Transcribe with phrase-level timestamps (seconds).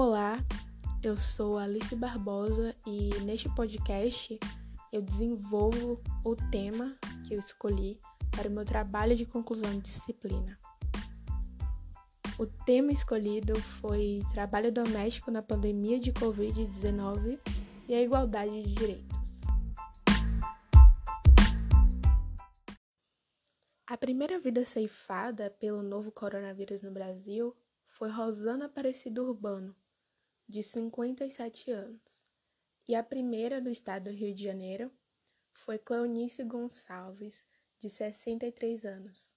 [0.00, 0.38] Olá,
[1.02, 4.38] eu sou Alice Barbosa e neste podcast
[4.92, 7.98] eu desenvolvo o tema que eu escolhi
[8.30, 10.56] para o meu trabalho de conclusão de disciplina.
[12.38, 17.40] O tema escolhido foi Trabalho Doméstico na Pandemia de Covid-19
[17.88, 19.40] e a Igualdade de Direitos.
[23.84, 27.52] A primeira vida ceifada pelo novo coronavírus no Brasil
[27.84, 29.74] foi Rosana Aparecida Urbano,
[30.48, 32.24] de 57 anos,
[32.88, 34.90] e a primeira do estado do Rio de Janeiro
[35.52, 37.46] foi Cleonice Gonçalves,
[37.78, 39.36] de 63 anos.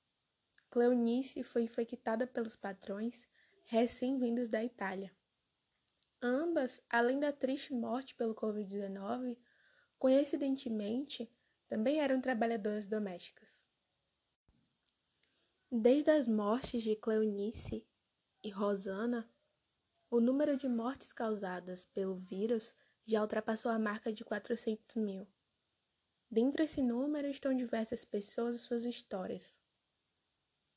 [0.70, 3.28] Cleonice foi infectada pelos patrões
[3.66, 5.14] recém-vindos da Itália.
[6.22, 9.38] Ambas, além da triste morte pelo Covid-19,
[10.00, 11.30] coincidentemente,
[11.68, 13.62] também eram trabalhadoras domésticas.
[15.72, 17.86] Desde as mortes de Cleonice
[18.44, 19.30] e Rosana,
[20.12, 25.26] o número de mortes causadas pelo vírus já ultrapassou a marca de 400 mil.
[26.30, 29.58] Dentro desse número estão diversas pessoas e suas histórias.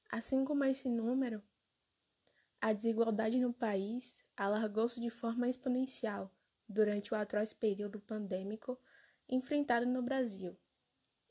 [0.08, 1.42] Assim como esse número,
[2.60, 6.32] a desigualdade no país alargou-se de forma exponencial
[6.68, 8.78] durante o atroz período pandêmico
[9.28, 10.56] enfrentado no Brasil,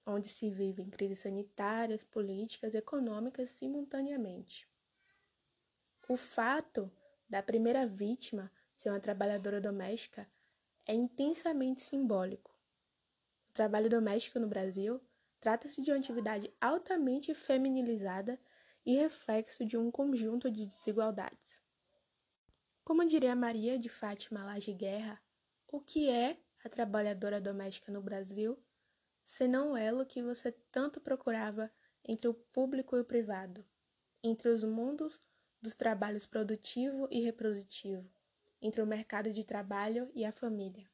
[0.05, 4.67] onde se vivem crises sanitárias, políticas e econômicas simultaneamente.
[6.09, 6.91] O fato
[7.33, 10.29] da primeira vítima ser uma trabalhadora doméstica
[10.85, 12.55] é intensamente simbólico.
[13.49, 15.01] O trabalho doméstico no Brasil
[15.39, 18.39] trata-se de uma atividade altamente feminilizada
[18.85, 21.63] e reflexo de um conjunto de desigualdades.
[22.83, 25.19] Como diria Maria de Fátima Laje Guerra,
[25.67, 28.63] o que é a trabalhadora doméstica no Brasil,
[29.25, 31.71] senão elo que você tanto procurava
[32.05, 33.65] entre o público e o privado,
[34.21, 35.19] entre os mundos
[35.63, 38.05] dos trabalhos produtivo e reprodutivo,
[38.61, 40.85] entre o mercado de trabalho e a família.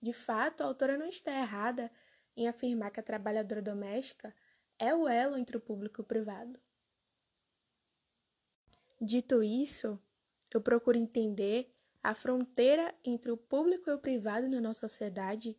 [0.00, 1.90] De fato, a autora não está errada
[2.36, 4.32] em afirmar que a trabalhadora doméstica
[4.78, 6.56] é o elo entre o público e o privado.
[9.00, 10.00] Dito isso,
[10.54, 15.58] eu procuro entender a fronteira entre o público e o privado na nossa sociedade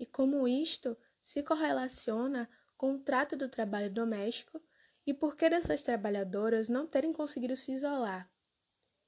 [0.00, 4.60] e como isto se correlaciona com o trato do trabalho doméstico
[5.06, 8.30] e por que dessas trabalhadoras não terem conseguido se isolar,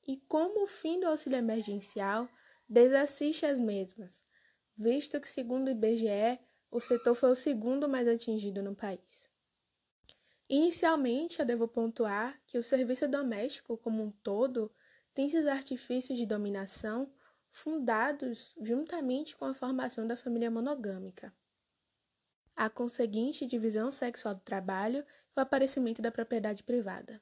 [0.07, 2.29] e como o fim do auxílio emergencial
[2.69, 4.25] desassiste as mesmas,
[4.77, 9.31] visto que, segundo o IBGE, o setor foi o segundo mais atingido no país.
[10.49, 14.71] Inicialmente, eu devo pontuar que o serviço doméstico como um todo
[15.15, 17.13] tem seus artifícios de dominação
[17.51, 21.35] fundados juntamente com a formação da família monogâmica.
[22.57, 25.05] A conseguinte divisão sexual do trabalho
[25.37, 27.21] o aparecimento da propriedade privada.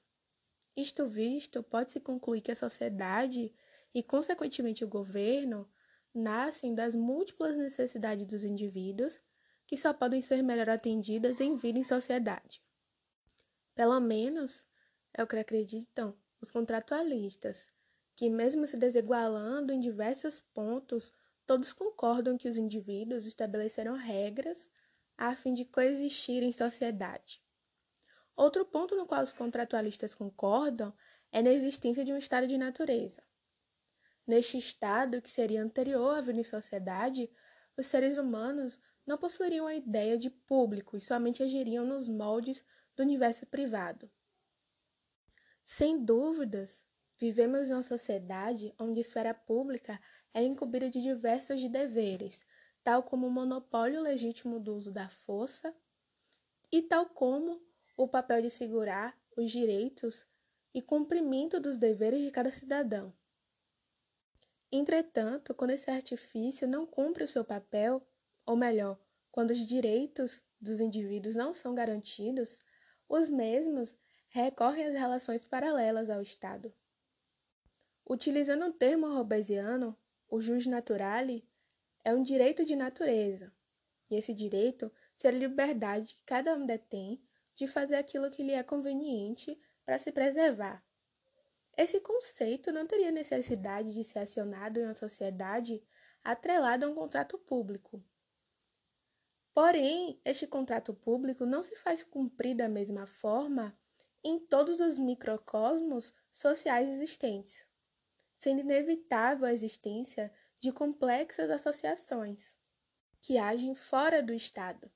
[0.77, 3.53] Isto visto, pode-se concluir que a sociedade
[3.95, 5.69] e, consequentemente, o governo
[6.15, 9.21] nascem das múltiplas necessidades dos indivíduos
[9.67, 12.63] que só podem ser melhor atendidas em vida em sociedade.
[13.75, 14.65] Pelo menos
[15.15, 17.69] é o que acreditam os contratualistas,
[18.17, 21.13] que, mesmo se desigualando em diversos pontos,
[21.47, 24.69] todos concordam que os indivíduos estabeleceram regras
[25.17, 27.43] a fim de coexistir em sociedade.
[28.37, 30.95] Outro ponto no qual os contratualistas concordam
[31.33, 33.23] é na existência de um estado de natureza.
[34.27, 37.31] Neste estado, que seria anterior à vida em sociedade,
[37.77, 42.65] os seres humanos não possuiriam a ideia de público e somente agiriam nos moldes
[42.95, 44.11] do universo privado.
[45.65, 46.87] Sem dúvidas,
[47.19, 50.01] vivemos em uma sociedade onde a esfera pública
[50.33, 52.45] é incumbida de diversos de deveres,
[52.83, 55.75] tal como o monopólio legítimo do uso da força
[56.73, 57.61] e tal como
[58.03, 60.25] o papel de segurar os direitos
[60.73, 63.13] e cumprimento dos deveres de cada cidadão.
[64.73, 68.03] Entretanto, quando esse artifício não cumpre o seu papel,
[68.47, 68.99] ou melhor,
[69.31, 72.59] quando os direitos dos indivíduos não são garantidos,
[73.07, 73.95] os mesmos
[74.31, 76.73] recorrem às relações paralelas ao Estado.
[78.09, 79.95] Utilizando um termo robesiano,
[80.27, 81.47] o jus naturale
[82.03, 83.53] é um direito de natureza,
[84.09, 87.21] e esse direito ser a liberdade que cada um detém
[87.55, 90.85] de fazer aquilo que lhe é conveniente para se preservar.
[91.77, 95.83] Esse conceito não teria necessidade de ser acionado em uma sociedade
[96.23, 98.03] atrelada a um contrato público.
[99.55, 103.77] Porém, este contrato público não se faz cumprir da mesma forma
[104.23, 107.67] em todos os microcosmos sociais existentes,
[108.39, 112.59] sendo inevitável a existência de complexas associações
[113.21, 114.91] que agem fora do Estado.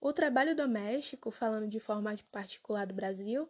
[0.00, 3.48] O trabalho doméstico, falando de forma particular do Brasil,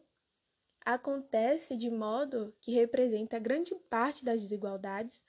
[0.80, 5.22] acontece de modo que representa grande parte das desigualdades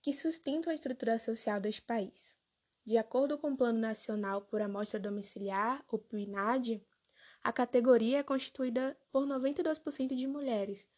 [0.00, 2.38] que sustentam a estrutura social deste país.
[2.84, 6.80] De acordo com o Plano Nacional por Amostra Domiciliar, o PNAD,
[7.42, 10.88] a categoria é constituída por 92% de mulheres,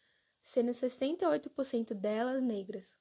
[0.43, 2.95] sendo 68% delas negras.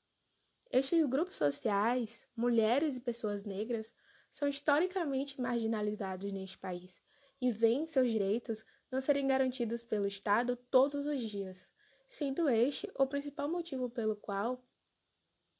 [0.70, 3.94] Estes grupos sociais, mulheres e pessoas negras,
[4.32, 6.96] são historicamente marginalizados neste país
[7.40, 11.70] e veem seus direitos não serem garantidos pelo Estado todos os dias,
[12.08, 14.64] sendo este o principal motivo pelo qual,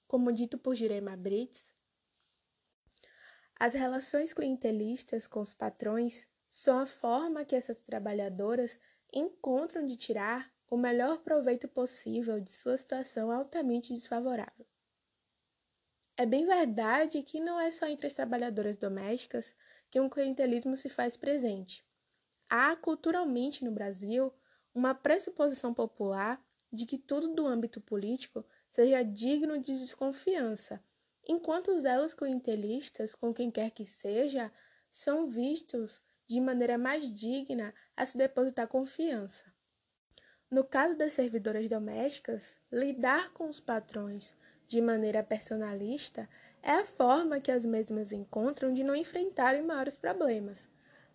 [0.08, 1.72] como dito por Jurema Brits,
[3.64, 8.80] as relações clientelistas com os patrões são a forma que essas trabalhadoras
[9.12, 14.66] encontram de tirar o melhor proveito possível de sua situação altamente desfavorável.
[16.22, 19.56] É bem verdade que não é só entre as trabalhadoras domésticas
[19.90, 21.84] que um clientelismo se faz presente.
[22.48, 24.32] Há, culturalmente no Brasil,
[24.72, 26.40] uma pressuposição popular
[26.72, 30.80] de que tudo do âmbito político seja digno de desconfiança,
[31.26, 34.52] enquanto os elos clientelistas, com quem quer que seja,
[34.92, 39.44] são vistos de maneira mais digna a se depositar confiança.
[40.48, 44.36] No caso das servidoras domésticas, lidar com os patrões
[44.66, 46.28] de maneira personalista
[46.62, 50.68] é a forma que as mesmas encontram de não enfrentarem maiores problemas.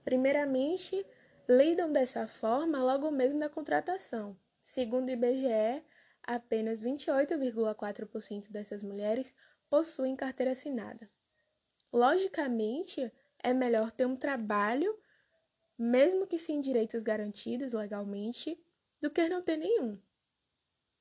[0.03, 1.05] Primeiramente,
[1.47, 4.37] lidam dessa forma logo mesmo na contratação.
[4.61, 5.83] Segundo o IBGE,
[6.21, 9.33] apenas 28,4% dessas mulheres
[9.69, 11.09] possuem carteira assinada.
[11.91, 13.11] Logicamente,
[13.41, 14.97] é melhor ter um trabalho,
[15.77, 18.61] mesmo que sem direitos garantidos legalmente,
[18.99, 19.97] do que não ter nenhum.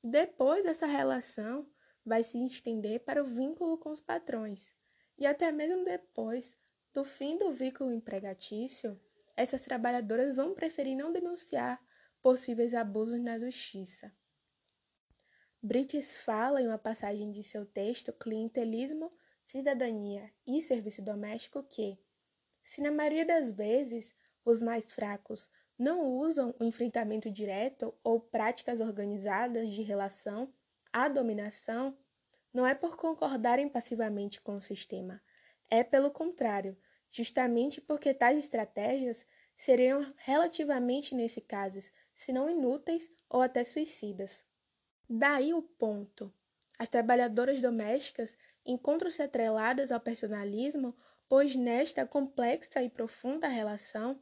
[0.03, 1.67] Depois, essa relação
[2.07, 4.73] vai se estender para o vínculo com os patrões,
[5.19, 6.57] e até mesmo depois
[6.95, 8.99] do fim do vínculo empregatício,
[9.37, 11.85] essas trabalhadoras vão preferir não denunciar
[12.23, 14.11] possíveis abusos na justiça.
[15.63, 19.13] Brites fala em uma passagem de seu texto Clientelismo,
[19.45, 21.99] Cidadania e Serviço Doméstico que,
[22.63, 24.15] se na maioria das vezes
[24.45, 30.53] os mais fracos não usam o enfrentamento direto ou práticas organizadas de relação
[30.97, 31.95] à dominação,
[32.55, 35.21] não é por concordarem passivamente com o sistema,
[35.69, 36.75] é pelo contrário,
[37.11, 39.27] justamente porque tais estratégias
[39.59, 44.43] seriam relativamente ineficazes, se não inúteis ou até suicidas.
[45.07, 46.33] Daí o ponto.
[46.79, 48.35] As trabalhadoras domésticas
[48.65, 50.97] encontram-se atreladas ao personalismo,
[51.29, 54.19] pois nesta complexa e profunda relação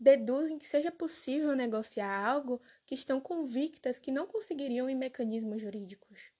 [0.00, 6.32] deduzem que seja possível negociar algo que estão convictas que não conseguiriam em mecanismos jurídicos.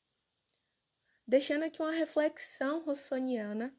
[1.26, 3.76] Deixando aqui uma reflexão rossoniana,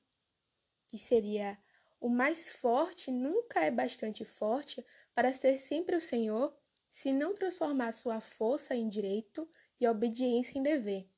[0.86, 1.58] que seria
[2.00, 6.56] o mais forte nunca é bastante forte para ser sempre o Senhor,
[6.90, 9.50] se não transformar sua força em direito
[9.80, 11.10] e obediência em dever.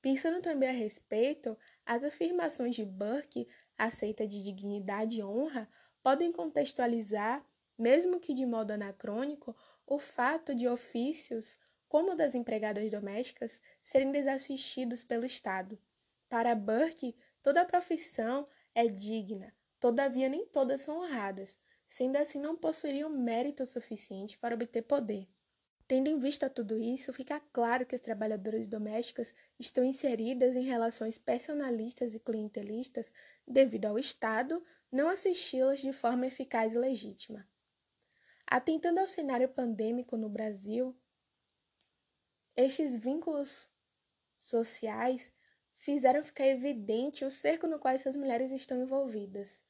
[0.00, 1.56] Pensando também a respeito,
[1.86, 5.68] as afirmações de Burke aceita de dignidade e honra
[6.02, 7.42] podem contextualizar,
[7.78, 9.56] mesmo que de modo anacrônico,
[9.86, 15.78] o fato de ofícios, como das empregadas domésticas, serem desassistidos pelo Estado.
[16.28, 23.10] Para Burke, toda profissão é digna, todavia nem todas são honradas, sendo assim não possuiriam
[23.10, 25.28] mérito suficiente para obter poder.
[25.86, 31.18] Tendo em vista tudo isso, fica claro que as trabalhadoras domésticas estão inseridas em relações
[31.18, 33.12] personalistas e clientelistas
[33.46, 37.46] devido ao Estado não assisti-las de forma eficaz e legítima.
[38.46, 40.94] Atentando ao cenário pandêmico no Brasil,
[42.56, 43.68] estes vínculos
[44.38, 45.32] sociais
[45.72, 49.62] fizeram ficar evidente o cerco no qual essas mulheres estão envolvidas,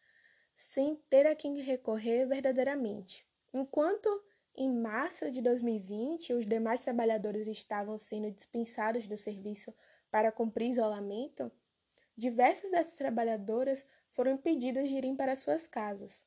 [0.55, 3.27] sem ter a quem recorrer verdadeiramente.
[3.53, 4.09] Enquanto
[4.57, 9.75] em março de 2020, os demais trabalhadores estavam sendo dispensados do serviço
[10.11, 11.51] para cumprir isolamento.
[12.17, 16.25] Diversas dessas trabalhadoras foram impedidas de irem para suas casas.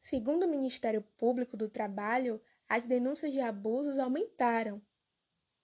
[0.00, 4.82] Segundo o Ministério Público do Trabalho, as denúncias de abusos aumentaram.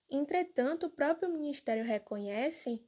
[0.09, 2.87] Entretanto, o próprio Ministério reconhece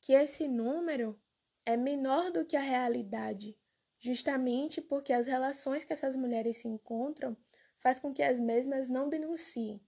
[0.00, 1.20] que esse número
[1.64, 3.56] é menor do que a realidade,
[3.98, 7.36] justamente porque as relações que essas mulheres se encontram
[7.78, 9.80] faz com que as mesmas não denunciem.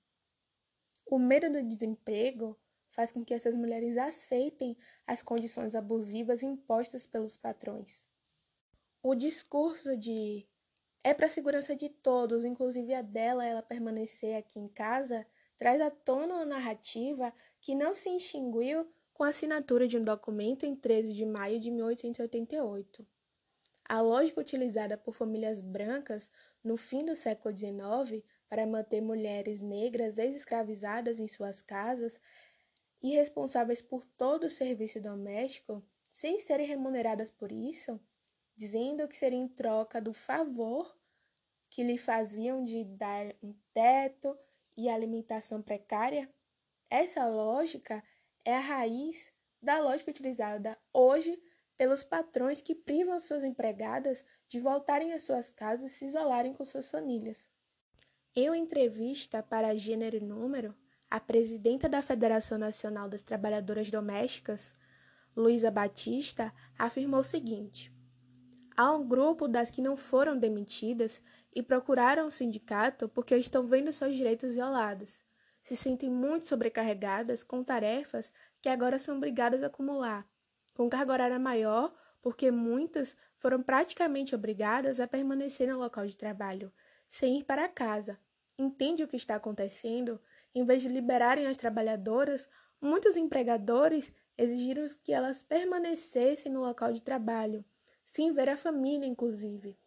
[1.07, 4.77] O medo do desemprego faz com que essas mulheres aceitem
[5.07, 8.07] as condições abusivas impostas pelos patrões.
[9.03, 10.47] O discurso de
[11.05, 15.81] é para a segurança de todos, inclusive a dela, ela permanecer aqui em casa, traz
[15.81, 20.75] à tona uma narrativa que não se extinguiu com a assinatura de um documento em
[20.75, 23.07] 13 de maio de 1888.
[23.85, 26.31] A lógica utilizada por famílias brancas
[26.63, 32.21] no fim do século XIX para manter mulheres negras ex-escravizadas em suas casas
[33.03, 38.01] e responsáveis por todo o serviço doméstico, sem serem remuneradas por isso,
[38.57, 40.97] dizendo que seria em troca do favor
[41.71, 44.37] que lhe faziam de dar um teto
[44.77, 46.33] e alimentação precária?
[46.91, 48.03] Essa lógica
[48.45, 49.33] é a raiz
[49.63, 51.41] da lógica utilizada hoje
[51.77, 56.65] pelos patrões que privam suas empregadas de voltarem às suas casas e se isolarem com
[56.65, 57.49] suas famílias.
[58.35, 60.75] Em entrevista para Gênero e Número,
[61.11, 64.73] a presidenta da Federação Nacional das Trabalhadoras Domésticas,
[65.37, 67.92] Luísa Batista, afirmou o seguinte:
[68.85, 71.23] Há um grupo das que não foram demitidas
[71.55, 75.23] e procuraram o sindicato porque estão vendo seus direitos violados.
[75.63, 80.27] Se sentem muito sobrecarregadas com tarefas que agora são obrigadas a acumular,
[80.75, 86.73] com carga horária maior, porque muitas foram praticamente obrigadas a permanecer no local de trabalho,
[87.09, 88.19] sem ir para casa.
[88.59, 90.21] Entende o que está acontecendo?
[90.53, 92.49] Em vez de liberarem as trabalhadoras,
[92.81, 97.65] muitos empregadores exigiram que elas permanecessem no local de trabalho,
[98.05, 99.79] sem ver a família, inclusive.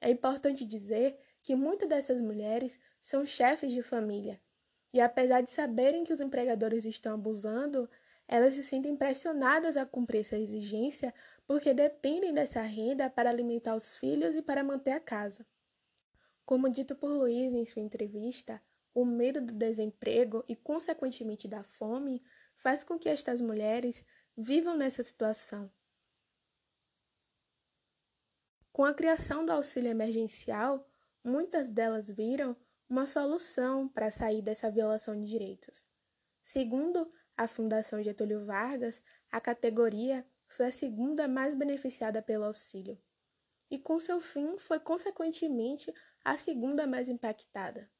[0.00, 4.40] É importante dizer que muitas dessas mulheres são chefes de família,
[4.92, 7.88] e apesar de saberem que os empregadores estão abusando,
[8.28, 11.14] elas se sentem pressionadas a cumprir essa exigência
[11.46, 15.46] porque dependem dessa renda para alimentar os filhos e para manter a casa.
[16.44, 18.60] Como dito por Luiz em sua entrevista,
[18.94, 22.22] o medo do desemprego e, consequentemente, da fome
[22.56, 24.04] faz com que estas mulheres
[24.36, 25.70] vivam nessa situação.
[28.72, 30.88] Com a criação do auxílio emergencial,
[31.22, 32.56] muitas delas viram
[32.88, 35.86] uma solução para sair dessa violação de direitos.
[36.42, 42.98] Segundo a Fundação Getúlio Vargas, a categoria foi a segunda mais beneficiada pelo auxílio,
[43.70, 45.92] e com seu fim foi consequentemente
[46.24, 47.90] a segunda mais impactada.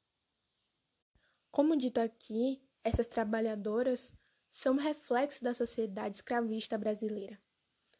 [1.51, 4.11] Como dito aqui, essas trabalhadoras
[4.49, 7.42] são reflexo da sociedade escravista brasileira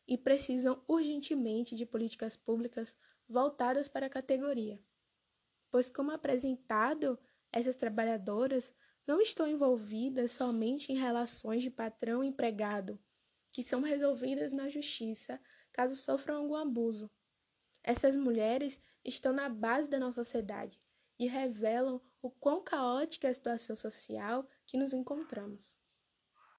[0.07, 2.95] e precisam urgentemente de políticas públicas
[3.27, 4.79] voltadas para a categoria,
[5.71, 7.17] pois, como apresentado,
[7.51, 8.73] essas trabalhadoras
[9.05, 12.99] não estão envolvidas somente em relações de patrão-empregado,
[13.51, 15.39] que são resolvidas na justiça
[15.71, 17.09] caso sofram algum abuso.
[17.83, 20.79] Essas mulheres estão na base da nossa sociedade
[21.19, 25.77] e revelam o quão caótica é a situação social que nos encontramos.